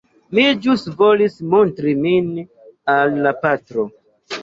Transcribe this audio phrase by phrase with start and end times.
[0.37, 2.35] Mi ĵus volis montri min
[2.99, 3.91] al la patro.